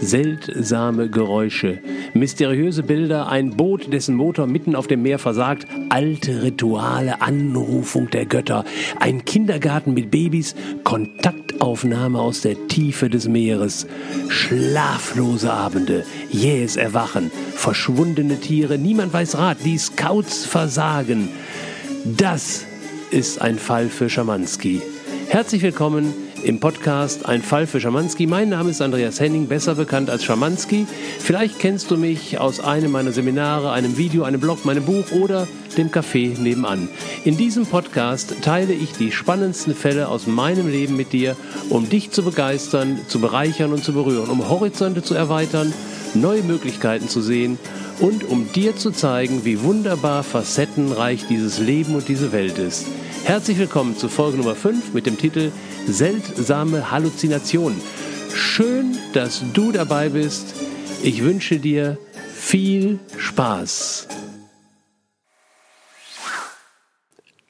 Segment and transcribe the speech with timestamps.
[0.00, 1.78] Seltsame Geräusche,
[2.14, 8.24] mysteriöse Bilder, ein Boot, dessen Motor mitten auf dem Meer versagt, alte Rituale, Anrufung der
[8.24, 8.64] Götter,
[8.98, 10.54] ein Kindergarten mit Babys,
[10.84, 13.86] Kontaktaufnahme aus der Tiefe des Meeres,
[14.28, 21.28] schlaflose Abende, jähes Erwachen, verschwundene Tiere, niemand weiß Rat, die Scouts versagen.
[22.04, 22.64] Das
[23.10, 24.80] ist ein Fall für Schamanski.
[25.28, 26.14] Herzlich willkommen
[26.44, 28.26] im Podcast Ein Fall für Schamanski.
[28.26, 30.86] Mein Name ist Andreas Henning, besser bekannt als Schamanski.
[31.18, 35.46] Vielleicht kennst du mich aus einem meiner Seminare, einem Video, einem Blog, meinem Buch oder
[35.76, 36.88] dem Café nebenan.
[37.24, 41.36] In diesem Podcast teile ich die spannendsten Fälle aus meinem Leben mit dir,
[41.68, 45.72] um dich zu begeistern, zu bereichern und zu berühren, um Horizonte zu erweitern,
[46.14, 47.58] neue Möglichkeiten zu sehen
[48.00, 52.86] und um dir zu zeigen, wie wunderbar facettenreich dieses Leben und diese Welt ist.
[53.24, 55.52] Herzlich willkommen zu Folge Nummer 5 mit dem Titel
[55.86, 57.80] Seltsame Halluzinationen.
[58.32, 60.54] Schön, dass du dabei bist.
[61.02, 61.98] Ich wünsche dir
[62.32, 64.08] viel Spaß.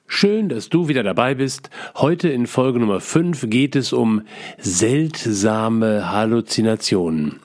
[0.08, 1.70] Schön, dass du wieder dabei bist.
[1.94, 4.22] Heute in Folge Nummer 5 geht es um
[4.58, 7.40] seltsame Halluzinationen.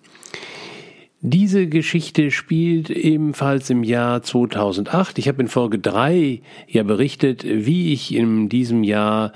[1.22, 5.18] Diese Geschichte spielt ebenfalls im Jahr 2008.
[5.18, 9.32] Ich habe in Folge 3 ja berichtet, wie ich in diesem Jahr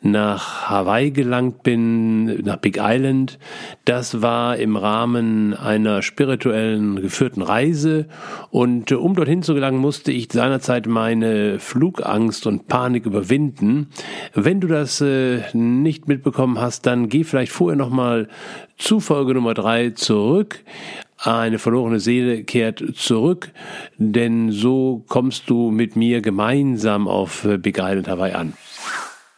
[0.00, 3.38] nach Hawaii gelangt bin, nach Big Island.
[3.84, 8.06] Das war im Rahmen einer spirituellen geführten Reise
[8.50, 13.88] und um dorthin zu gelangen, musste ich seinerzeit meine Flugangst und Panik überwinden.
[14.34, 18.28] Wenn du das äh, nicht mitbekommen hast, dann geh vielleicht vorher nochmal
[18.78, 20.64] zu Folge Nummer 3 zurück
[21.16, 23.50] eine verlorene Seele kehrt zurück,
[23.98, 28.54] denn so kommst du mit mir gemeinsam auf Big Island Hawaii an.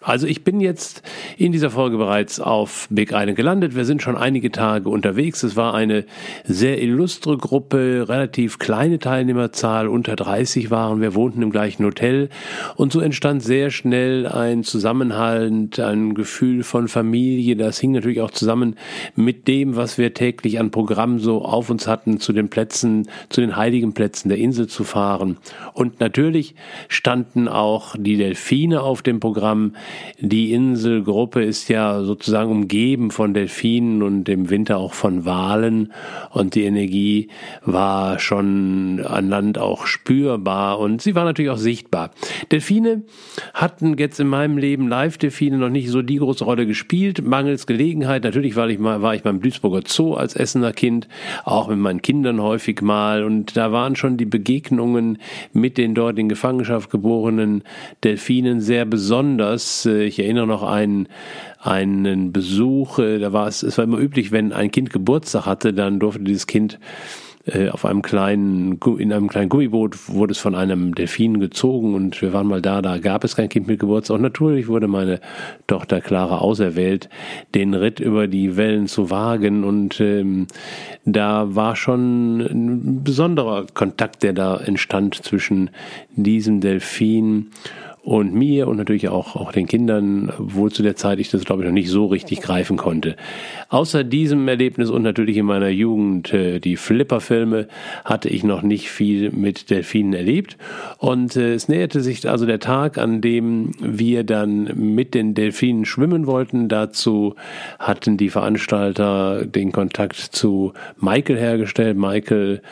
[0.06, 1.02] Also ich bin jetzt
[1.36, 3.74] in dieser Folge bereits auf Big Island gelandet.
[3.74, 5.42] Wir sind schon einige Tage unterwegs.
[5.42, 6.04] Es war eine
[6.44, 12.28] sehr illustre Gruppe, relativ kleine Teilnehmerzahl, unter 30 waren wir, wohnten im gleichen Hotel
[12.76, 17.56] und so entstand sehr schnell ein Zusammenhalt, ein Gefühl von Familie.
[17.56, 18.76] Das hing natürlich auch zusammen
[19.16, 23.40] mit dem, was wir täglich an Programm so auf uns hatten, zu den Plätzen, zu
[23.40, 25.38] den heiligen Plätzen der Insel zu fahren.
[25.72, 26.54] Und natürlich
[26.86, 29.72] standen auch die Delfine auf dem Programm,
[30.18, 35.92] die Inselgruppe ist ja sozusagen umgeben von Delfinen und im Winter auch von Walen
[36.30, 37.28] und die Energie
[37.64, 42.10] war schon an Land auch spürbar und sie war natürlich auch sichtbar.
[42.50, 43.02] Delfine
[43.52, 48.24] hatten jetzt in meinem Leben Live-Delfine noch nicht so die große Rolle gespielt, mangels Gelegenheit.
[48.24, 51.08] Natürlich war ich mal, war ich beim Duisburger Zoo als Essener Kind,
[51.44, 55.18] auch mit meinen Kindern häufig mal und da waren schon die Begegnungen
[55.52, 57.62] mit den dort in Gefangenschaft geborenen
[58.02, 61.08] Delfinen sehr besonders ich erinnere noch einen,
[61.60, 65.72] einen Besuch, äh, da war es, es war immer üblich, wenn ein Kind Geburtstag hatte,
[65.72, 66.78] dann durfte dieses Kind
[67.46, 72.20] äh, auf einem kleinen, in einem kleinen Gummiboot wurde es von einem Delfin gezogen und
[72.20, 74.16] wir waren mal da, da gab es kein Kind mit Geburtstag.
[74.16, 75.20] Und natürlich wurde meine
[75.68, 77.08] Tochter Clara auserwählt,
[77.54, 80.48] den Ritt über die Wellen zu wagen und ähm,
[81.04, 85.70] da war schon ein besonderer Kontakt, der da entstand zwischen
[86.16, 87.50] diesem Delfin
[88.06, 91.62] und mir und natürlich auch, auch den Kindern, wohl zu der Zeit ich das glaube
[91.62, 93.16] ich noch nicht so richtig greifen konnte.
[93.68, 97.66] Außer diesem Erlebnis und natürlich in meiner Jugend äh, die Flipper-Filme
[98.04, 100.56] hatte ich noch nicht viel mit Delfinen erlebt
[100.98, 105.84] und äh, es näherte sich also der Tag, an dem wir dann mit den Delfinen
[105.84, 106.68] schwimmen wollten.
[106.68, 107.34] Dazu
[107.80, 111.98] hatten die Veranstalter den Kontakt zu Michael hergestellt.
[111.98, 112.62] Michael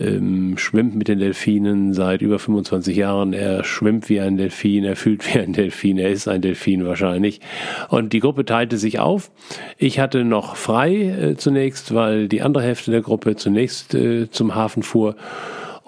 [0.00, 3.32] ähm, schwimmt mit den Delfinen seit über 25 Jahren.
[3.34, 6.86] Er schwimmt wie ein Delfin Delfin, er fühlt wie ein Delfin, er ist ein Delfin
[6.86, 7.40] wahrscheinlich.
[7.88, 9.30] Und die Gruppe teilte sich auf.
[9.78, 14.54] Ich hatte noch frei äh, zunächst, weil die andere Hälfte der Gruppe zunächst äh, zum
[14.54, 15.16] Hafen fuhr.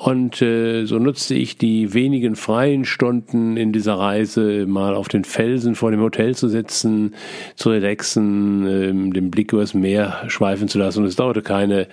[0.02, 5.22] Und äh, so nutzte ich die wenigen freien Stunden in dieser Reise, mal auf den
[5.22, 7.14] Felsen vor dem Hotel zu sitzen,
[7.54, 11.00] zu relaxen, äh, den Blick übers Meer schweifen zu lassen.
[11.00, 11.86] Und es dauerte keine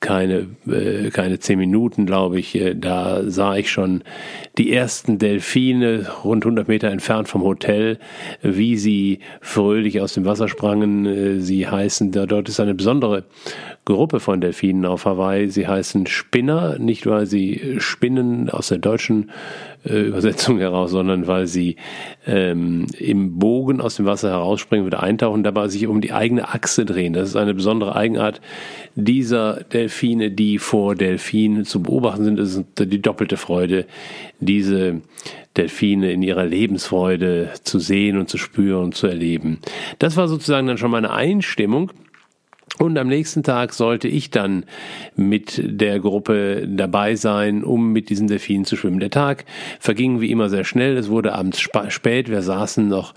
[0.00, 2.54] keine, äh, keine zehn Minuten, glaube ich.
[2.54, 4.02] Äh, da sah ich schon
[4.58, 7.98] die ersten Delfine rund 100 Meter entfernt vom Hotel,
[8.42, 11.06] wie sie fröhlich aus dem Wasser sprangen.
[11.06, 13.24] Äh, sie heißen, da, dort ist eine besondere
[13.86, 15.48] Gruppe von Delfinen auf Hawaii.
[15.48, 19.30] Sie heißen Spinner, nicht weil sie spinnen aus der deutschen
[19.84, 21.76] äh, Übersetzung heraus, sondern weil sie
[22.26, 26.84] ähm, im Bogen aus dem Wasser herausspringen, wieder eintauchen, dabei sich um die eigene Achse
[26.84, 27.12] drehen.
[27.12, 28.40] Das ist eine besondere Eigenart
[28.96, 32.40] dieser Delfine, die vor Delfinen zu beobachten sind.
[32.40, 33.86] Es ist die doppelte Freude,
[34.40, 35.00] diese
[35.56, 39.60] Delfine in ihrer Lebensfreude zu sehen und zu spüren und zu erleben.
[40.00, 41.92] Das war sozusagen dann schon meine Einstimmung
[42.78, 44.64] Und am nächsten Tag sollte ich dann
[45.14, 49.00] mit der Gruppe dabei sein, um mit diesen Delfinen zu schwimmen.
[49.00, 49.46] Der Tag
[49.80, 50.96] verging wie immer sehr schnell.
[50.98, 52.28] Es wurde abends spät.
[52.28, 53.14] Wir saßen noch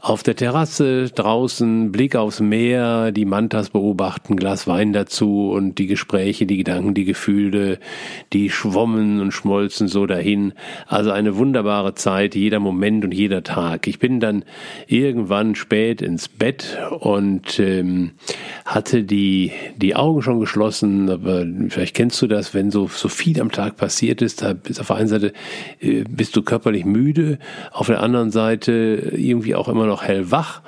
[0.00, 5.86] auf der Terrasse draußen, Blick aufs Meer, die Mantas beobachten, Glas Wein dazu und die
[5.86, 7.78] Gespräche, die Gedanken, die Gefühle,
[8.32, 10.54] die schwommen und schmolzen so dahin.
[10.86, 13.86] Also eine wunderbare Zeit, jeder Moment und jeder Tag.
[13.86, 14.44] Ich bin dann
[14.86, 18.12] irgendwann spät ins Bett und ähm,
[18.64, 23.40] hatte die, die Augen schon geschlossen, aber vielleicht kennst du das, wenn so, so viel
[23.40, 25.32] am Tag passiert ist, da bist auf der einen Seite
[25.80, 27.38] äh, bist du körperlich müde,
[27.72, 30.62] auf der anderen Seite irgendwie auch immer noch hellwach.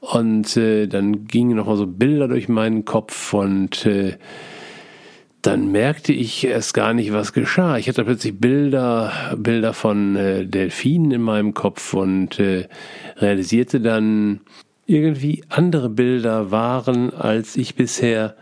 [0.00, 4.16] Und äh, dann gingen nochmal so Bilder durch meinen Kopf und äh,
[5.42, 7.76] dann merkte ich erst gar nicht, was geschah.
[7.76, 12.68] Ich hatte plötzlich Bilder, Bilder von äh, Delfinen in meinem Kopf und äh,
[13.16, 14.40] realisierte dann,
[14.86, 18.34] irgendwie andere Bilder waren, als ich bisher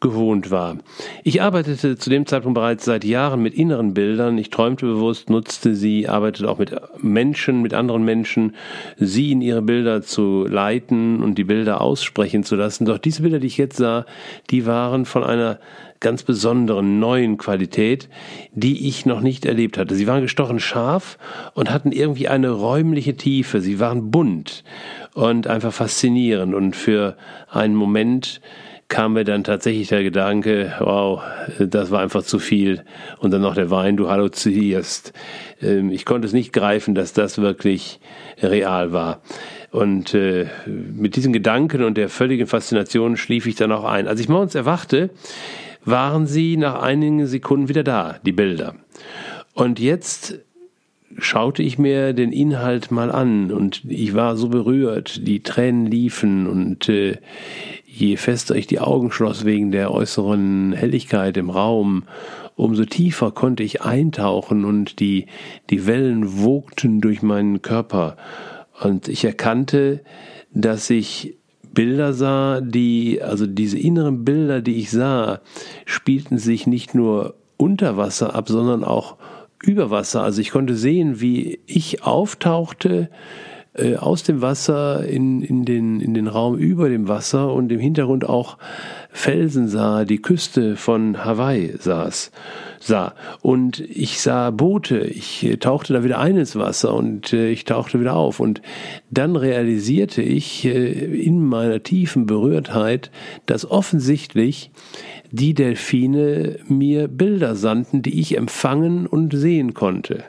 [0.00, 0.76] gewohnt war.
[1.22, 4.36] Ich arbeitete zu dem Zeitpunkt bereits seit Jahren mit inneren Bildern.
[4.38, 8.54] Ich träumte bewusst, nutzte sie, arbeitete auch mit Menschen, mit anderen Menschen,
[8.98, 12.84] sie in ihre Bilder zu leiten und die Bilder aussprechen zu lassen.
[12.84, 14.04] Doch diese Bilder, die ich jetzt sah,
[14.50, 15.58] die waren von einer
[16.00, 18.10] ganz besonderen neuen Qualität,
[18.52, 19.94] die ich noch nicht erlebt hatte.
[19.94, 21.18] Sie waren gestochen scharf
[21.54, 23.62] und hatten irgendwie eine räumliche Tiefe.
[23.62, 24.64] Sie waren bunt
[25.14, 27.16] und einfach faszinierend und für
[27.48, 28.42] einen Moment
[28.88, 31.22] kam mir dann tatsächlich der Gedanke, wow,
[31.58, 32.84] das war einfach zu viel.
[33.18, 35.12] Und dann noch der Wein, du halluzinierst.
[35.62, 38.00] Ähm, ich konnte es nicht greifen, dass das wirklich
[38.42, 39.22] real war.
[39.70, 44.06] Und äh, mit diesen Gedanken und der völligen Faszination schlief ich dann auch ein.
[44.06, 45.10] Als ich morgens erwachte,
[45.84, 48.74] waren sie nach einigen Sekunden wieder da, die Bilder.
[49.54, 50.38] Und jetzt
[51.18, 56.46] schaute ich mir den Inhalt mal an und ich war so berührt, die Tränen liefen
[56.46, 57.18] und äh,
[57.94, 62.04] je fester ich die Augen schloss wegen der äußeren Helligkeit im Raum,
[62.56, 65.26] umso tiefer konnte ich eintauchen und die,
[65.70, 68.16] die Wellen wogten durch meinen Körper
[68.82, 70.00] und ich erkannte,
[70.52, 71.36] dass ich
[71.72, 75.40] Bilder sah, die, also diese inneren Bilder, die ich sah,
[75.84, 79.16] spielten sich nicht nur unter Wasser ab, sondern auch
[79.62, 80.22] über Wasser.
[80.22, 83.10] Also ich konnte sehen, wie ich auftauchte
[83.74, 87.80] äh, aus dem Wasser in, in, den, in den Raum über dem Wasser und im
[87.80, 88.56] Hintergrund auch
[89.10, 92.30] Felsen sah, die Küste von Hawaii saß,
[92.80, 93.14] sah.
[93.42, 97.64] Und ich sah Boote, ich äh, tauchte da wieder ein ins Wasser und äh, ich
[97.64, 98.40] tauchte wieder auf.
[98.40, 98.62] Und
[99.10, 103.10] dann realisierte ich äh, in meiner tiefen Berührtheit,
[103.46, 104.70] dass offensichtlich
[105.30, 110.22] die Delfine mir Bilder sandten, die ich empfangen und sehen konnte.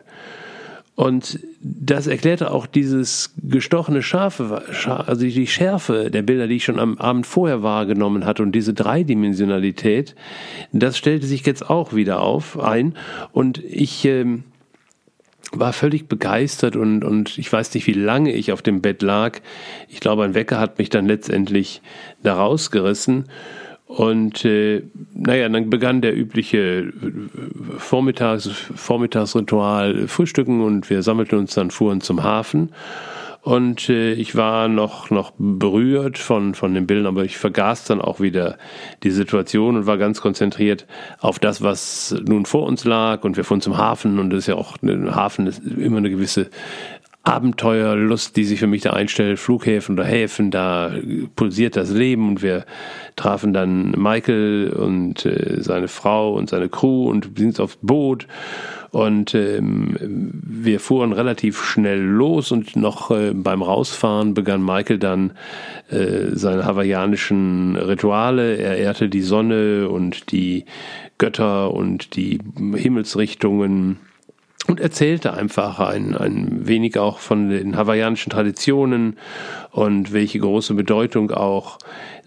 [0.95, 6.79] Und das erklärte auch dieses gestochene Schafe, also die Schärfe der Bilder, die ich schon
[6.79, 10.15] am Abend vorher wahrgenommen hatte und diese Dreidimensionalität,
[10.71, 12.95] das stellte sich jetzt auch wieder auf ein
[13.33, 14.45] und ich ähm,
[15.51, 19.39] war völlig begeistert und, und ich weiß nicht, wie lange ich auf dem Bett lag.
[19.89, 21.81] Ich glaube, ein Wecker hat mich dann letztendlich
[22.23, 23.25] da rausgerissen.
[23.87, 24.83] Und äh,
[25.13, 26.91] naja, dann begann der übliche äh,
[27.77, 32.71] Vormittags, Vormittagsritual, Frühstücken und wir sammelten uns dann, fuhren zum Hafen.
[33.45, 38.01] Und äh, ich war noch, noch berührt von, von den Bildern, aber ich vergaß dann
[38.01, 38.57] auch wieder
[39.03, 40.87] die Situation und war ganz konzentriert
[41.19, 43.23] auf das, was nun vor uns lag.
[43.23, 46.09] Und wir fuhren zum Hafen und das ist ja auch, ein Hafen ist immer eine
[46.09, 46.49] gewisse
[47.25, 50.93] Abenteuerlust, die sich für mich da einstellt, Flughäfen oder Häfen, da
[51.35, 52.65] pulsiert das Leben und wir
[53.15, 58.27] trafen dann Michael und äh, seine Frau und seine Crew und sind aufs Boot.
[58.91, 65.31] Und ähm, wir fuhren relativ schnell los und noch äh, beim Rausfahren begann Michael dann
[65.89, 68.55] äh, seine hawaiianischen Rituale.
[68.55, 70.65] Er ehrte die Sonne und die
[71.17, 73.97] Götter und die Himmelsrichtungen
[74.67, 79.17] und erzählte einfach ein, ein wenig auch von den hawaiianischen Traditionen
[79.71, 81.77] und welche große Bedeutung auch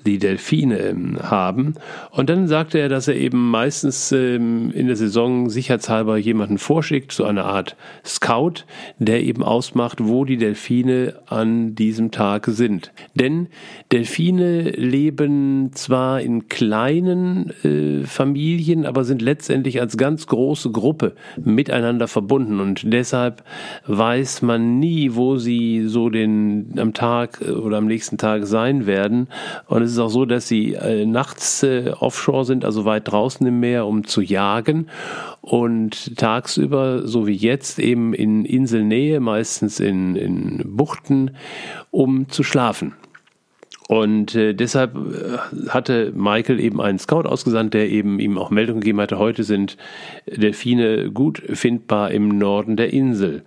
[0.08, 1.74] die Delfine ähm, haben.
[2.10, 7.12] Und dann sagte er, dass er eben meistens ähm, in der Saison sicherheitshalber jemanden vorschickt,
[7.12, 8.64] so eine Art Scout,
[8.98, 12.92] der eben ausmacht, wo die Delfine an diesem Tag sind.
[13.14, 13.48] Denn
[13.92, 22.08] Delfine leben zwar in kleinen äh, Familien, aber sind letztendlich als ganz große Gruppe miteinander
[22.08, 23.44] verbunden und deshalb
[23.86, 28.86] weiß man nie, wo sie so den am Tag äh, oder am nächsten Tag sein
[28.86, 29.28] werden.
[29.66, 33.46] Und es ist auch so, dass sie äh, nachts äh, offshore sind, also weit draußen
[33.46, 34.88] im Meer, um zu jagen
[35.40, 41.32] und tagsüber, so wie jetzt, eben in Inselnähe, meistens in, in Buchten,
[41.90, 42.94] um zu schlafen.
[43.88, 48.80] Und äh, deshalb äh, hatte Michael eben einen Scout ausgesandt, der eben ihm auch Meldung
[48.80, 49.78] gegeben hatte, heute sind
[50.26, 53.44] Delfine gut findbar im Norden der Insel.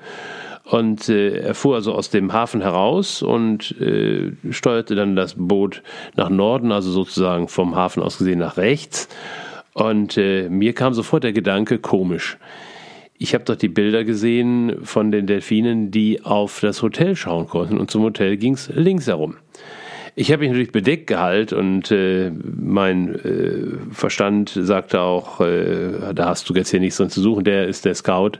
[0.63, 5.81] Und äh, er fuhr also aus dem Hafen heraus und äh, steuerte dann das Boot
[6.15, 9.09] nach Norden, also sozusagen vom Hafen aus gesehen nach rechts.
[9.73, 12.37] Und äh, mir kam sofort der Gedanke, komisch.
[13.17, 17.77] Ich habe doch die Bilder gesehen von den Delfinen, die auf das Hotel schauen konnten.
[17.77, 19.35] Und zum Hotel ging es links herum.
[20.15, 26.29] Ich habe mich natürlich bedeckt gehalten und äh, mein äh, Verstand sagte auch, äh, da
[26.29, 28.33] hast du jetzt hier nichts drin zu suchen, der ist der Scout,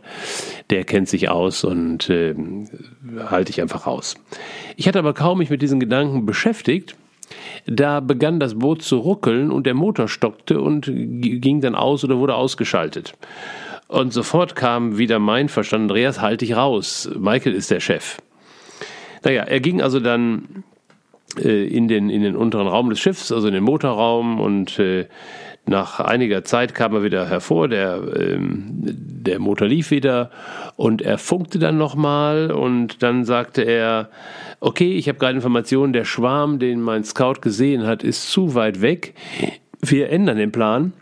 [0.70, 2.36] der kennt sich aus und äh,
[3.26, 4.16] halte ich einfach raus.
[4.76, 6.96] Ich hatte aber kaum mich mit diesen Gedanken beschäftigt,
[7.66, 12.18] da begann das Boot zu ruckeln und der Motor stockte und ging dann aus oder
[12.18, 13.14] wurde ausgeschaltet.
[13.88, 18.18] Und sofort kam wieder mein Verstand, Andreas, halte ich raus, Michael ist der Chef.
[19.24, 20.64] Naja, er ging also dann
[21.40, 25.08] in, den, in den unteren Raum des Schiffs, also in den Motorraum und äh,
[25.66, 30.32] nach einiger Zeit kam er wieder hervor, der, ähm, der Motor lief wieder
[30.76, 34.10] und er funkte dann nochmal und dann sagte er,
[34.60, 38.82] okay, ich habe gerade Informationen, der Schwarm, den mein Scout gesehen hat, ist zu weit
[38.82, 39.14] weg.
[39.80, 40.94] Wir ändern den Plan.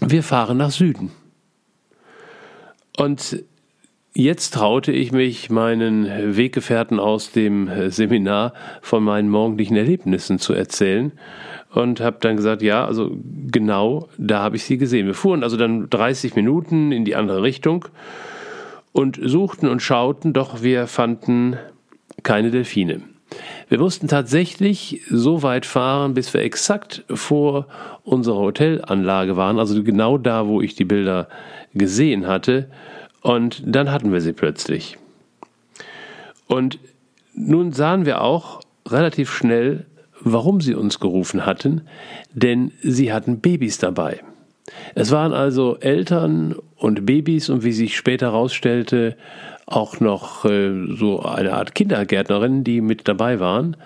[0.00, 1.12] Wir fahren nach Süden.
[2.96, 3.44] Und
[4.16, 11.10] Jetzt traute ich mich, meinen Weggefährten aus dem Seminar von meinen morgendlichen Erlebnissen zu erzählen
[11.72, 13.10] und habe dann gesagt, ja, also
[13.50, 15.06] genau da habe ich sie gesehen.
[15.06, 17.86] Wir fuhren also dann 30 Minuten in die andere Richtung
[18.92, 21.56] und suchten und schauten, doch wir fanden
[22.22, 23.00] keine Delfine.
[23.68, 27.66] Wir mussten tatsächlich so weit fahren, bis wir exakt vor
[28.04, 31.26] unserer Hotelanlage waren, also genau da, wo ich die Bilder
[31.74, 32.70] gesehen hatte.
[33.24, 34.98] Und dann hatten wir sie plötzlich.
[36.46, 36.78] Und
[37.32, 39.86] nun sahen wir auch relativ schnell,
[40.20, 41.80] warum sie uns gerufen hatten,
[42.34, 44.20] denn sie hatten Babys dabei.
[44.94, 49.16] Es waren also Eltern und Babys und wie sich später herausstellte,
[49.64, 53.78] auch noch äh, so eine Art Kindergärtnerin, die mit dabei waren.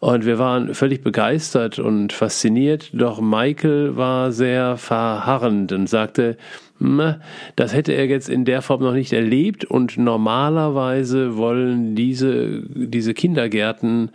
[0.00, 6.36] Und wir waren völlig begeistert und fasziniert, doch Michael war sehr verharrend und sagte,
[6.78, 13.14] das hätte er jetzt in der Form noch nicht erlebt und normalerweise wollen diese, diese
[13.14, 14.10] Kindergärten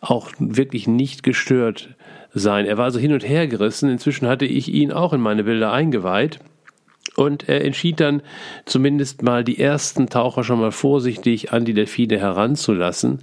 [0.00, 1.90] auch wirklich nicht gestört
[2.32, 2.66] sein.
[2.66, 3.88] Er war also hin und her gerissen.
[3.88, 6.38] Inzwischen hatte ich ihn auch in meine Bilder eingeweiht.
[7.16, 8.22] Und er entschied dann
[8.64, 13.20] zumindest mal die ersten Taucher schon mal vorsichtig an die Delfine heranzulassen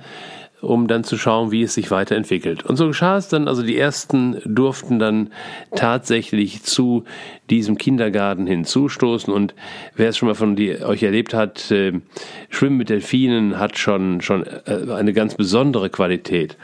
[0.62, 2.64] um dann zu schauen, wie es sich weiterentwickelt.
[2.64, 5.32] Und so geschah es dann, also die ersten durften dann
[5.76, 7.04] tatsächlich zu
[7.50, 9.56] diesem Kindergarten hinzustoßen und
[9.96, 11.94] wer es schon mal von die, euch erlebt hat, äh,
[12.50, 16.58] Schwimmen mit Delfinen hat schon, schon äh, eine ganz besondere Qualität.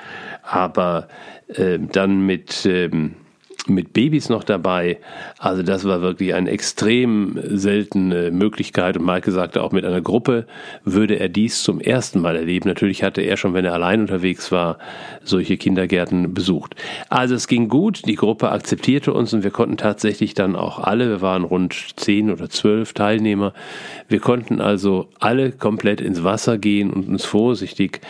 [0.43, 1.07] Aber
[1.47, 3.15] äh, dann mit, ähm,
[3.69, 4.97] mit Babys noch dabei.
[5.39, 8.97] Also das war wirklich eine extrem seltene Möglichkeit.
[8.97, 10.45] Und Maike sagte auch mit einer Gruppe
[10.83, 12.69] würde er dies zum ersten Mal erleben.
[12.69, 14.77] Natürlich hatte er schon, wenn er allein unterwegs war,
[15.23, 16.75] solche Kindergärten besucht.
[17.09, 21.09] Also es ging gut, die Gruppe akzeptierte uns und wir konnten tatsächlich dann auch alle,
[21.09, 23.53] wir waren rund zehn oder zwölf Teilnehmer,
[24.07, 28.01] wir konnten also alle komplett ins Wasser gehen und uns vorsichtig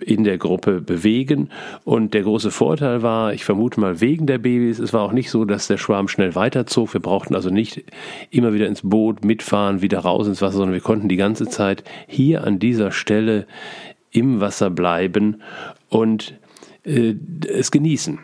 [0.00, 1.50] in der Gruppe bewegen.
[1.84, 5.30] Und der große Vorteil war, ich vermute mal wegen der Babys, es war auch nicht
[5.30, 6.92] so, dass der Schwarm schnell weiterzog.
[6.94, 7.84] Wir brauchten also nicht
[8.30, 11.84] immer wieder ins Boot mitfahren, wieder raus ins Wasser, sondern wir konnten die ganze Zeit
[12.06, 13.46] hier an dieser Stelle
[14.10, 15.42] im Wasser bleiben
[15.88, 16.34] und
[16.84, 17.14] äh,
[17.48, 18.18] es genießen.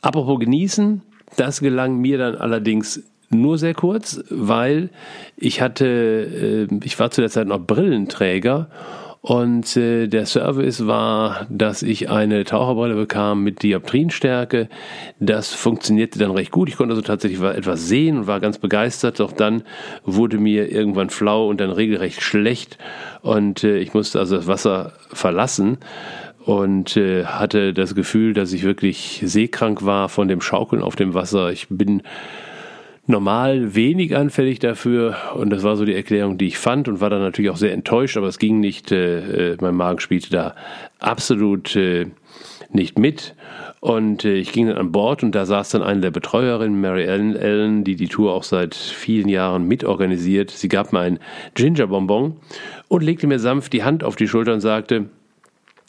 [0.00, 1.02] Apropos genießen,
[1.36, 4.90] das gelang mir dann allerdings nur sehr kurz, weil
[5.36, 8.68] ich hatte, äh, ich war zu der Zeit noch Brillenträger
[9.28, 14.70] und äh, der Service war, dass ich eine Taucherbrille bekam mit Dioptrienstärke.
[15.20, 16.70] Das funktionierte dann recht gut.
[16.70, 19.20] Ich konnte also tatsächlich etwas sehen und war ganz begeistert.
[19.20, 19.64] Doch dann
[20.02, 22.78] wurde mir irgendwann flau und dann regelrecht schlecht.
[23.20, 25.76] Und äh, ich musste also das Wasser verlassen
[26.46, 31.12] und äh, hatte das Gefühl, dass ich wirklich seekrank war von dem Schaukeln auf dem
[31.12, 31.52] Wasser.
[31.52, 32.02] Ich bin
[33.08, 37.08] normal wenig anfällig dafür und das war so die Erklärung, die ich fand und war
[37.08, 40.54] dann natürlich auch sehr enttäuscht, aber es ging nicht, äh, äh, mein Magen spielte da
[40.98, 42.06] absolut äh,
[42.70, 43.34] nicht mit
[43.80, 47.04] und äh, ich ging dann an Bord und da saß dann eine der Betreuerinnen, Mary
[47.04, 50.50] Ellen, Ellen, die die Tour auch seit vielen Jahren mitorganisiert.
[50.50, 51.18] Sie gab mir ein
[51.54, 52.36] Gingerbonbon
[52.88, 55.06] und legte mir sanft die Hand auf die Schulter und sagte,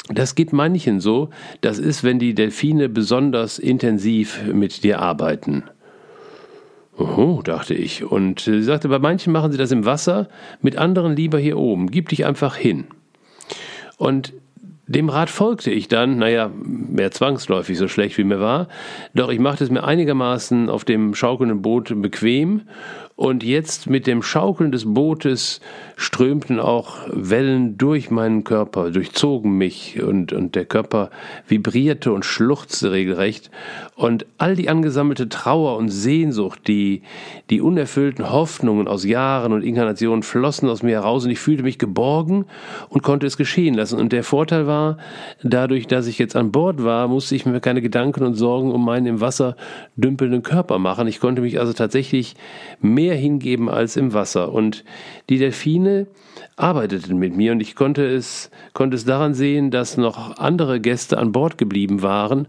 [0.08, 5.66] das geht manchen so, das ist, wenn die Delfine besonders intensiv mit dir arbeiten.
[7.00, 8.03] Oh, dachte ich.
[8.03, 10.27] Und sie sagte, bei manchen machen sie das im Wasser,
[10.62, 11.89] mit anderen lieber hier oben.
[11.89, 12.88] Gib dich einfach hin.
[13.98, 14.34] Und
[14.89, 18.68] Dem Rat folgte ich dann, naja, mehr zwangsläufig, so schlecht wie mir war,
[19.13, 22.62] doch ich machte es mir einigermaßen auf dem schaukelnden Boot bequem
[23.20, 25.60] und jetzt mit dem Schaukeln des Bootes
[25.98, 31.10] strömten auch Wellen durch meinen Körper, durchzogen mich und, und der Körper
[31.46, 33.52] vibrierte und schluchzte regelrecht.
[33.98, 37.02] Und all die angesammelte Trauer und Sehnsucht, die,
[37.50, 41.78] die unerfüllten Hoffnungen aus Jahren und Inkarnationen flossen aus mir heraus und ich fühlte mich
[41.78, 42.46] geborgen
[42.88, 44.00] und konnte es geschehen lassen.
[44.00, 44.98] Und der Vorteil war,
[45.44, 48.86] dadurch, dass ich jetzt an Bord war, musste ich mir keine Gedanken und Sorgen um
[48.86, 49.58] meinen im Wasser
[49.98, 51.06] dümpelnden Körper machen.
[51.10, 52.36] Ich konnte mich also tatsächlich
[52.80, 54.54] mehr mehr hingeben als im Wasser.
[54.54, 54.84] Und
[55.30, 56.08] die Delfine
[56.56, 61.18] arbeiteten mit mir und ich konnte es, konnte es daran sehen, dass noch andere Gäste
[61.18, 62.48] an Bord geblieben waren.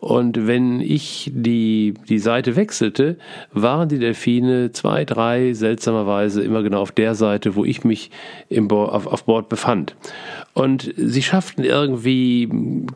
[0.00, 3.16] Und wenn ich die, die Seite wechselte,
[3.52, 8.10] waren die Delfine zwei, drei seltsamerweise immer genau auf der Seite, wo ich mich
[8.48, 9.96] im Bo auf, auf Bord befand.
[10.54, 12.48] Und sie schafften irgendwie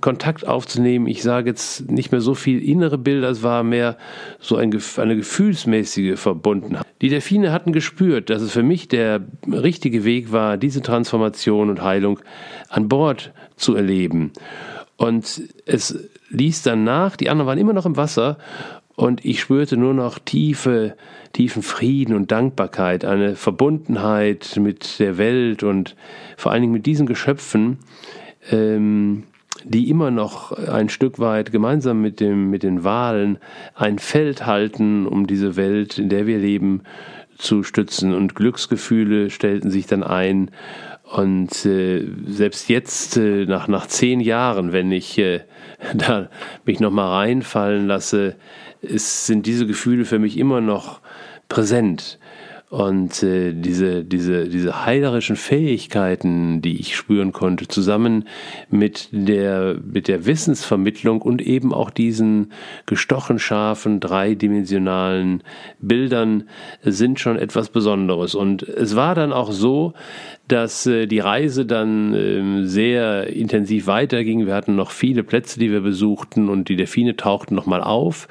[0.02, 1.06] Kontakt aufzunehmen.
[1.06, 3.96] Ich sage jetzt nicht mehr so viel innere Bilder, es war mehr
[4.40, 6.84] so ein, eine gefühlsmäßige Verbundenheit.
[7.00, 11.82] Die Delfine hatten gespürt, dass es für mich der richtige Weg war, diese Transformation und
[11.82, 12.20] Heilung
[12.68, 14.32] an Bord zu erleben.
[14.96, 15.98] Und es
[16.30, 18.38] ließ dann nach, die anderen waren immer noch im Wasser
[18.96, 20.96] und ich spürte nur noch tiefe,
[21.36, 25.94] tiefen Frieden und Dankbarkeit, eine Verbundenheit mit der Welt und
[26.38, 27.76] vor allen Dingen mit diesen Geschöpfen,
[28.50, 29.24] ähm,
[29.62, 33.36] die immer noch ein Stück weit gemeinsam mit, dem, mit den Wahlen
[33.74, 36.84] ein Feld halten, um diese Welt, in der wir leben,
[37.36, 38.14] zu stützen.
[38.14, 40.50] Und Glücksgefühle stellten sich dann ein.
[41.04, 45.40] Und äh, selbst jetzt, äh, nach, nach zehn Jahren, wenn ich äh,
[45.92, 46.30] da
[46.64, 48.36] mich nochmal reinfallen lasse,
[48.80, 51.00] ist, sind diese Gefühle für mich immer noch
[51.48, 52.18] präsent.
[52.68, 58.26] Und äh, diese, diese, diese heilerischen Fähigkeiten, die ich spüren konnte, zusammen
[58.70, 62.52] mit der, mit der Wissensvermittlung und eben auch diesen
[62.84, 65.44] gestochen scharfen, dreidimensionalen
[65.78, 66.48] Bildern,
[66.82, 68.34] sind schon etwas Besonderes.
[68.34, 69.94] Und es war dann auch so,
[70.48, 74.46] dass äh, die Reise dann äh, sehr intensiv weiterging.
[74.46, 78.28] Wir hatten noch viele Plätze, die wir besuchten und die Delfine tauchten nochmal auf.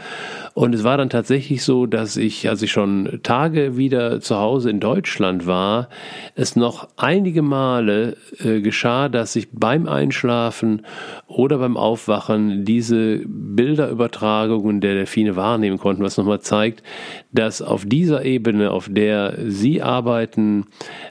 [0.53, 4.69] Und es war dann tatsächlich so, dass ich, als ich schon Tage wieder zu Hause
[4.69, 5.89] in Deutschland war,
[6.35, 10.85] es noch einige Male äh, geschah, dass ich beim Einschlafen
[11.27, 16.83] oder beim Aufwachen diese Bilderübertragungen der Delfine wahrnehmen konnte, was nochmal zeigt,
[17.33, 20.67] dass auf dieser Ebene, auf der sie arbeiten,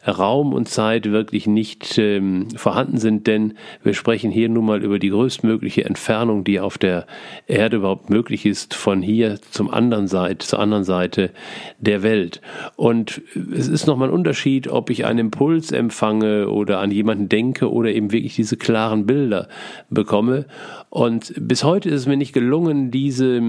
[0.06, 4.82] Raum und Zeit Zeit wirklich nicht ähm, vorhanden sind, denn wir sprechen hier nun mal
[4.82, 7.06] über die größtmögliche Entfernung, die auf der
[7.46, 11.30] Erde überhaupt möglich ist, von hier zum anderen Seite, zur anderen Seite
[11.78, 12.40] der Welt.
[12.76, 17.72] Und es ist nochmal ein Unterschied, ob ich einen Impuls empfange oder an jemanden denke
[17.72, 19.48] oder eben wirklich diese klaren Bilder
[19.90, 20.46] bekomme.
[20.90, 23.40] Und bis heute ist es mir nicht gelungen, diese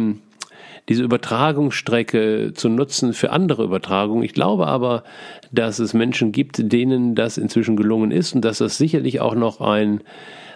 [0.90, 4.24] diese Übertragungsstrecke zu nutzen für andere Übertragungen.
[4.24, 5.04] Ich glaube aber,
[5.52, 9.62] dass es Menschen gibt, denen das inzwischen gelungen ist und dass das sicherlich auch noch
[9.62, 10.02] ein,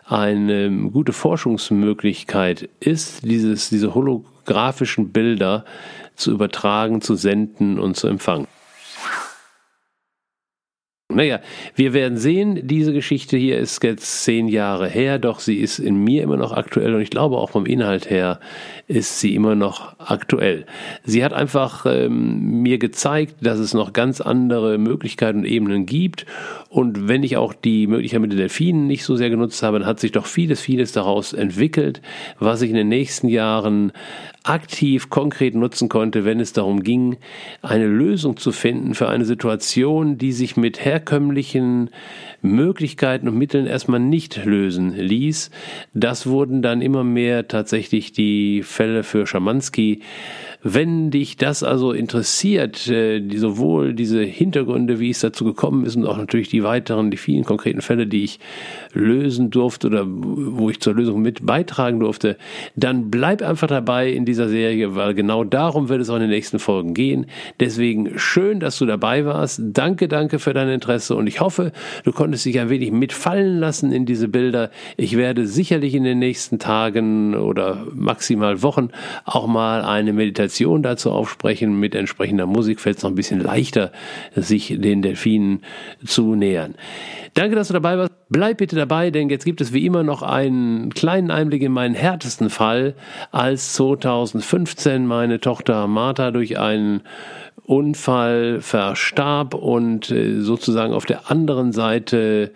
[0.06, 5.65] eine gute Forschungsmöglichkeit ist, dieses, diese holographischen Bilder
[6.15, 8.48] zu übertragen, zu senden und zu empfangen.
[11.19, 11.41] Naja,
[11.75, 16.01] wir werden sehen, diese Geschichte hier ist jetzt zehn Jahre her, doch sie ist in
[16.01, 18.39] mir immer noch aktuell und ich glaube auch vom Inhalt her
[18.88, 20.65] ist sie immer noch aktuell.
[21.03, 26.25] Sie hat einfach ähm, mir gezeigt, dass es noch ganz andere Möglichkeiten und Ebenen gibt
[26.69, 29.88] und wenn ich auch die Möglichkeit mit den Delfinen nicht so sehr genutzt habe, dann
[29.89, 32.01] hat sich doch vieles, vieles daraus entwickelt,
[32.39, 33.91] was ich in den nächsten Jahren
[34.43, 37.17] aktiv, konkret nutzen konnte, wenn es darum ging,
[37.62, 41.89] eine Lösung zu finden für eine Situation, die sich mit herkömmlichen
[42.41, 45.52] Möglichkeiten und Mitteln erstmal nicht lösen ließ.
[45.93, 50.02] Das wurden dann immer mehr tatsächlich die Fälle für Schamanski.
[50.62, 55.95] Wenn dich das also interessiert, äh, die, sowohl diese Hintergründe, wie es dazu gekommen ist
[55.95, 58.39] und auch natürlich die weiteren, die vielen konkreten Fälle, die ich
[58.91, 62.36] lösen durfte oder wo ich zur Lösung mit beitragen durfte,
[62.76, 66.30] dann bleib einfach dabei in dieser Serie, weil genau darum wird es auch in den
[66.30, 67.28] nächsten Folgen gehen.
[67.62, 69.62] Deswegen schön, dass du dabei warst.
[69.63, 71.72] Danke, danke für dein Interesse und ich hoffe,
[72.04, 74.72] du konntest dich ein wenig mitfallen lassen in diese Bilder.
[74.98, 78.89] Ich werde sicherlich in den nächsten Tagen oder maximal Wochen
[79.24, 81.80] auch mal eine Meditation Meditation dazu aufsprechen.
[81.80, 83.92] Mit entsprechender Musik fällt es noch ein bisschen leichter,
[84.36, 85.62] sich den Delfinen
[86.04, 86.76] zu nähern.
[87.36, 88.12] Danke, dass du dabei warst.
[88.30, 91.96] Bleib bitte dabei, denn jetzt gibt es wie immer noch einen kleinen Einblick in meinen
[91.96, 92.96] härtesten Fall,
[93.32, 97.02] als 2015 meine Tochter Martha durch einen
[97.69, 102.51] Unfall verstarb und äh, sozusagen auf der anderen Seite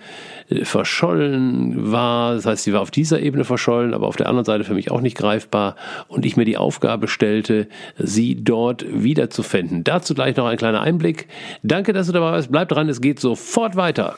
[0.50, 2.34] äh, verschollen war.
[2.34, 4.90] Das heißt, sie war auf dieser Ebene verschollen, aber auf der anderen Seite für mich
[4.90, 5.76] auch nicht greifbar.
[6.08, 7.68] Und ich mir die Aufgabe stellte,
[8.00, 9.84] sie dort wiederzufinden.
[9.84, 11.28] Dazu gleich noch ein kleiner Einblick.
[11.62, 12.52] Danke, dass du dabei warst.
[12.52, 14.18] Bleib dran, es geht sofort weiter.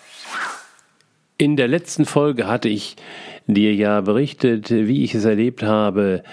[1.38, 2.96] In der letzten Folge hatte ich
[3.48, 6.24] dir ja berichtet, wie ich es erlebt habe,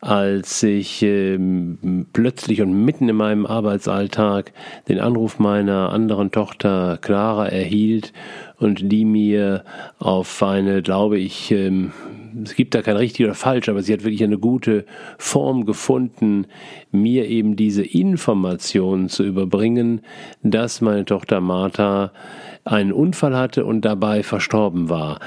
[0.00, 4.52] als ich ähm, plötzlich und mitten in meinem Arbeitsalltag
[4.88, 8.12] den Anruf meiner anderen Tochter Clara erhielt
[8.58, 9.64] und die mir
[9.98, 11.92] auf eine, glaube ich, ähm,
[12.42, 14.86] es gibt da kein richtig oder falsch, aber sie hat wirklich eine gute
[15.18, 16.46] Form gefunden,
[16.90, 20.00] mir eben diese Information zu überbringen,
[20.42, 22.12] dass meine Tochter Martha
[22.64, 25.20] einen Unfall hatte und dabei verstorben war.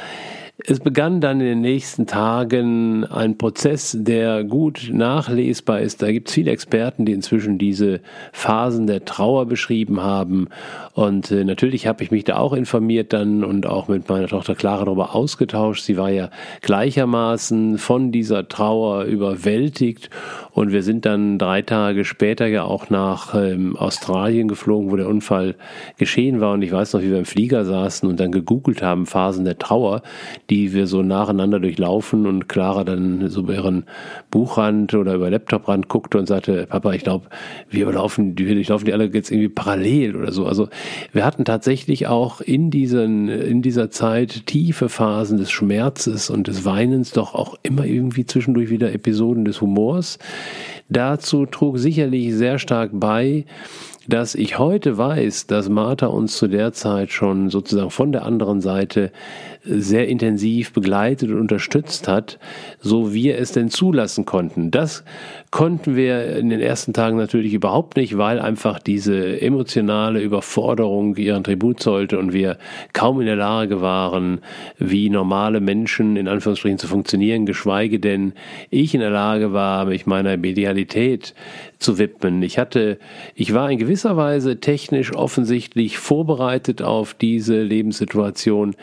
[0.68, 6.02] Es begann dann in den nächsten Tagen ein Prozess, der gut nachlesbar ist.
[6.02, 8.00] Da gibt es viele Experten, die inzwischen diese
[8.32, 10.48] Phasen der Trauer beschrieben haben.
[10.94, 14.56] Und äh, natürlich habe ich mich da auch informiert dann und auch mit meiner Tochter
[14.56, 15.84] Clara darüber ausgetauscht.
[15.84, 16.30] Sie war ja
[16.62, 20.10] gleichermaßen von dieser Trauer überwältigt.
[20.52, 25.10] Und wir sind dann drei Tage später ja auch nach ähm, Australien geflogen, wo der
[25.10, 25.56] Unfall
[25.98, 26.54] geschehen war.
[26.54, 29.60] Und ich weiß noch, wie wir im Flieger saßen und dann gegoogelt haben, Phasen der
[29.60, 30.02] Trauer
[30.50, 33.86] die wir so nacheinander durchlaufen und Clara dann so über ihren
[34.32, 37.28] Buchrand oder über Laptoprand guckte und sagte, Papa, ich glaube,
[37.70, 40.46] wir laufen, wir durchlaufen die alle jetzt irgendwie parallel oder so.
[40.46, 40.70] Also
[41.12, 46.66] wir hatten tatsächlich auch in diesen, in dieser Zeit tiefe Phasen des Schmerzes und des
[46.66, 50.20] Weinens, doch auch immer irgendwie zwischendurch wieder Episoden des Humors.
[50.90, 53.46] Dazu trug sicherlich sehr stark bei,
[54.08, 58.62] dass ich heute weiß, dass Martha uns zu der Zeit schon sozusagen von der anderen
[58.62, 59.12] Seite
[59.64, 62.38] sehr intensiv begleitet und unterstützt hat,
[62.80, 64.70] so wir es denn zulassen konnten.
[64.70, 65.04] Das
[65.50, 71.44] konnten wir in den ersten Tagen natürlich überhaupt nicht, weil einfach diese emotionale Überforderung ihren
[71.44, 72.58] Tribut zollte und wir
[72.94, 74.42] kaum in der Lage waren,
[74.78, 78.34] wie normale Menschen in Anführungsstrichen zu funktionieren, geschweige denn
[78.70, 81.34] ich in der Lage war, mich meiner Medialität
[81.80, 82.42] zu widmen.
[82.42, 82.98] Ich hatte,
[83.36, 88.76] ich war in gewisser Weise technisch offensichtlich vorbereitet auf diese Lebenssituation,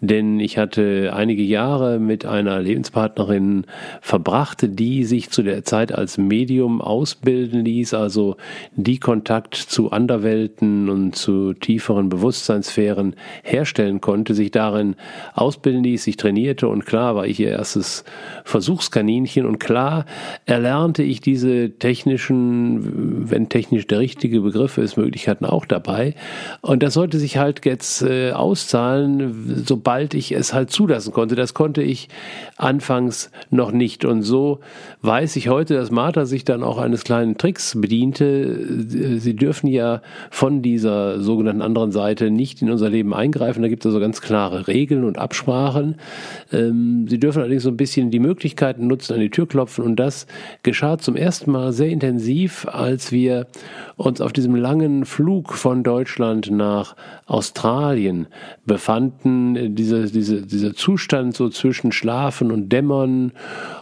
[0.00, 3.64] denn ich hatte einige Jahre mit einer Lebenspartnerin
[4.00, 8.36] verbracht, die sich zu der Zeit als Medium ausbilden ließ, also
[8.74, 14.96] die Kontakt zu Anderwelten und zu tieferen Bewusstseinssphären herstellen konnte, sich darin
[15.34, 18.04] ausbilden ließ, sich trainierte und klar war ich ihr erstes
[18.44, 20.06] Versuchskaninchen und klar
[20.46, 22.37] erlernte ich diese technischen
[23.30, 26.14] wenn technisch der richtige Begriff ist, Möglichkeiten auch dabei.
[26.60, 31.34] Und das sollte sich halt jetzt äh, auszahlen, sobald ich es halt zulassen konnte.
[31.34, 32.08] Das konnte ich
[32.56, 34.04] anfangs noch nicht.
[34.04, 34.60] Und so
[35.02, 39.18] weiß ich heute, dass Martha sich dann auch eines kleinen Tricks bediente.
[39.20, 43.62] Sie dürfen ja von dieser sogenannten anderen Seite nicht in unser Leben eingreifen.
[43.62, 45.96] Da gibt es also ganz klare Regeln und Absprachen.
[46.52, 49.84] Ähm, sie dürfen allerdings so ein bisschen die Möglichkeiten nutzen, an die Tür klopfen.
[49.84, 50.26] Und das
[50.62, 53.46] geschah zum ersten Mal sehr intensiv intensiv, als wir
[53.96, 56.94] uns auf diesem langen Flug von Deutschland nach
[57.26, 58.26] Australien
[58.64, 59.74] befanden.
[59.74, 63.32] Diese, diese, dieser Zustand so zwischen Schlafen und Dämmern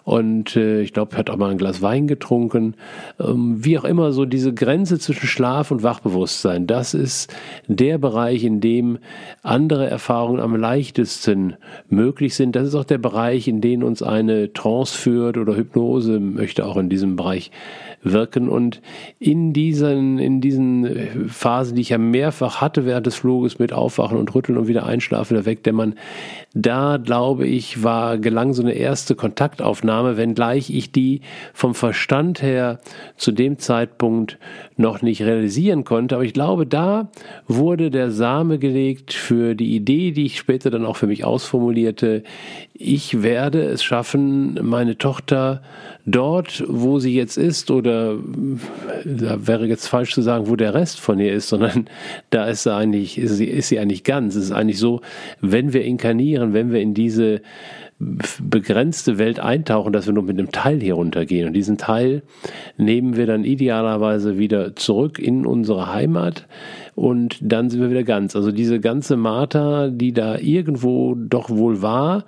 [0.05, 2.75] und äh, ich glaube, er hat auch mal ein Glas Wein getrunken.
[3.19, 7.35] Ähm, wie auch immer, so diese Grenze zwischen Schlaf und Wachbewusstsein, das ist
[7.67, 8.99] der Bereich, in dem
[9.43, 11.57] andere Erfahrungen am leichtesten
[11.89, 12.55] möglich sind.
[12.55, 16.77] Das ist auch der Bereich, in den uns eine Trance führt oder Hypnose möchte auch
[16.77, 17.51] in diesem Bereich
[18.03, 18.36] wirken.
[18.37, 18.81] Und
[19.18, 24.18] in diesen, in diesen Phasen, die ich ja mehrfach hatte während des Fluges mit Aufwachen
[24.18, 25.94] und Rütteln und wieder Einschlafen oder Wegdämmern,
[26.55, 31.20] da glaube ich, war, gelang so eine erste Kontaktaufnahme, wenngleich ich die
[31.53, 32.79] vom Verstand her
[33.16, 34.38] zu dem Zeitpunkt
[34.77, 36.14] noch nicht realisieren konnte.
[36.14, 37.11] Aber ich glaube, da
[37.46, 42.22] wurde der Same gelegt für die Idee, die ich später dann auch für mich ausformulierte.
[42.72, 45.62] Ich werde es schaffen, meine Tochter
[46.05, 48.16] dort, wo sie jetzt ist, oder
[49.05, 51.87] da wäre jetzt falsch zu sagen, wo der Rest von ihr ist, sondern
[52.31, 54.35] da ist sie eigentlich, ist sie, ist sie eigentlich ganz.
[54.35, 55.01] Es ist eigentlich so,
[55.41, 57.43] wenn wir inkarnieren, wenn wir in diese
[57.99, 61.47] begrenzte Welt eintauchen, dass wir nur mit einem Teil hier runtergehen.
[61.49, 62.23] Und diesen Teil
[62.77, 66.47] nehmen wir dann idealerweise wieder zurück in unsere Heimat
[66.95, 68.37] und dann sind wir wieder ganz.
[68.37, 72.25] Also diese ganze Martha, die da irgendwo doch wohl war,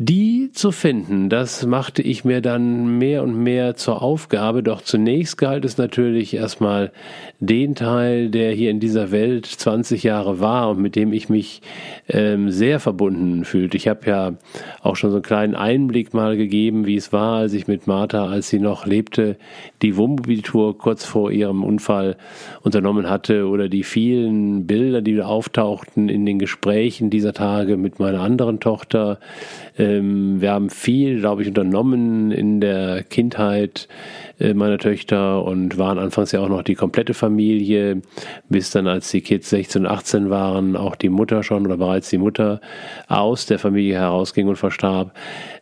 [0.00, 4.62] Die zu finden, das machte ich mir dann mehr und mehr zur Aufgabe.
[4.62, 6.92] Doch zunächst galt es natürlich erstmal
[7.40, 11.62] den Teil, der hier in dieser Welt 20 Jahre war und mit dem ich mich
[12.08, 13.76] ähm, sehr verbunden fühlte.
[13.76, 14.34] Ich habe ja
[14.82, 18.28] auch schon so einen kleinen Einblick mal gegeben, wie es war, als ich mit Martha,
[18.28, 19.36] als sie noch lebte,
[19.82, 22.16] die Wohnmobiltour kurz vor ihrem Unfall
[22.62, 28.20] unternommen hatte oder die vielen Bilder, die auftauchten in den Gesprächen dieser Tage mit meiner
[28.20, 29.18] anderen Tochter
[29.88, 33.88] ähm, wir haben viel, glaube ich, unternommen in der Kindheit
[34.54, 38.02] meiner Töchter und waren anfangs ja auch noch die komplette Familie,
[38.48, 42.10] bis dann, als die Kids 16 und 18 waren, auch die Mutter schon oder bereits
[42.10, 42.60] die Mutter
[43.08, 45.12] aus der Familie herausging und verstarb.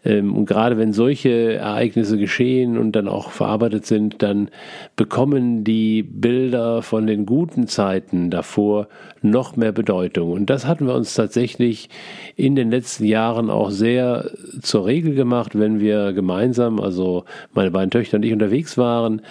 [0.05, 4.49] Ähm, und gerade wenn solche Ereignisse geschehen und dann auch verarbeitet sind, dann
[4.95, 8.89] bekommen die Bilder von den guten Zeiten davor
[9.23, 10.33] noch mehr Bedeutung.
[10.33, 11.89] Und das hatten wir uns tatsächlich
[12.37, 14.31] in den letzten Jahren auch sehr
[14.63, 19.23] zur Regel gemacht, wenn wir gemeinsam, also meine beiden Töchter und ich unterwegs waren,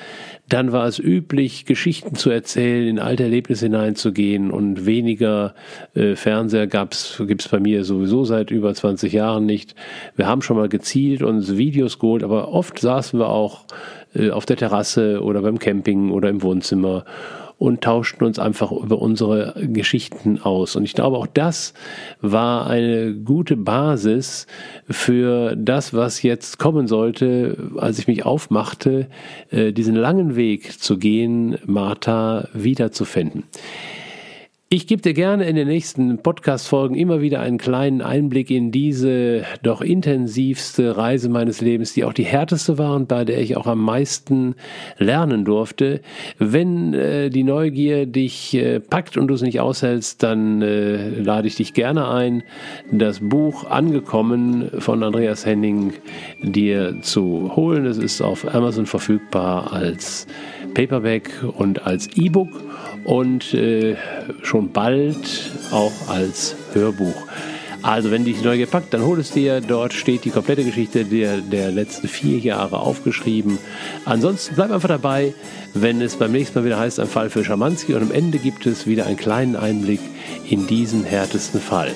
[0.48, 5.56] dann war es üblich, Geschichten zu erzählen, in alte Erlebnisse hineinzugehen und weniger
[5.96, 9.76] äh, Fernseher gab's gibt's bei mir sowieso seit über 20 Jahren nicht.
[10.16, 13.66] Wir haben schon mal gezielt uns Videos geholt, aber oft saßen wir auch
[14.14, 17.06] äh, auf der Terrasse oder beim Camping oder im Wohnzimmer
[17.58, 20.76] und tauschten uns einfach über unsere Geschichten aus.
[20.76, 21.74] Und ich glaube, auch das
[22.22, 24.48] war eine gute Basis
[24.90, 29.08] für das, was jetzt kommen sollte, als ich mich aufmachte,
[29.52, 33.44] äh, diesen langen Weg zu gehen, Martha wiederzufinden.
[34.76, 39.46] Ich gebe dir gerne in den nächsten Podcast-Folgen immer wieder einen kleinen Einblick in diese
[39.64, 43.68] doch intensivste Reise meines Lebens, die auch die härteste war und bei der ich auch
[43.68, 44.56] am meisten
[44.98, 46.02] lernen durfte.
[46.40, 51.48] Wenn äh, die Neugier dich äh, packt und du es nicht aushältst, dann äh, lade
[51.48, 52.44] ich dich gerne ein,
[52.92, 55.94] das Buch Angekommen von Andreas Henning
[56.44, 57.86] dir zu holen.
[57.86, 60.28] Es ist auf Amazon verfügbar als
[60.74, 62.50] Paperback und als E-Book
[63.06, 63.96] und äh,
[64.42, 67.16] schon bald auch als Hörbuch.
[67.86, 69.62] Also wenn dich neu gepackt, dann hol es dir.
[69.62, 73.60] Dort steht die komplette Geschichte der, der letzten vier Jahre aufgeschrieben.
[74.06, 75.36] Ansonsten bleib einfach dabei,
[75.76, 77.94] wenn es beim nächsten Mal wieder heißt, ein Fall für Schamanski.
[77.94, 80.00] Und am Ende gibt es wieder einen kleinen Einblick
[80.50, 81.92] in diesen härtesten Fall.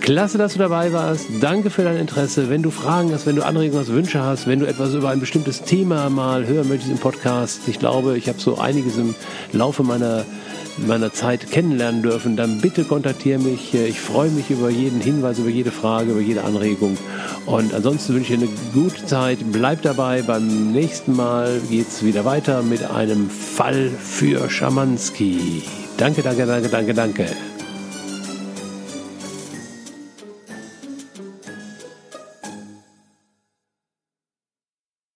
[0.00, 1.26] Klasse, dass du dabei warst.
[1.40, 2.48] Danke für dein Interesse.
[2.48, 5.20] Wenn du Fragen hast, wenn du Anregungen hast, Wünsche hast, wenn du etwas über ein
[5.20, 9.14] bestimmtes Thema mal hören möchtest im Podcast, ich glaube, ich habe so einiges im
[9.52, 10.24] Laufe meiner
[10.86, 13.74] meiner Zeit kennenlernen dürfen, dann bitte kontaktiere mich.
[13.74, 16.96] Ich freue mich über jeden Hinweis, über jede Frage, über jede Anregung.
[17.46, 19.38] Und ansonsten wünsche ich dir eine gute Zeit.
[19.52, 20.22] Bleib dabei.
[20.22, 25.62] Beim nächsten Mal geht es wieder weiter mit einem Fall für Schamanski.
[25.96, 27.47] Danke, danke, danke, danke, danke.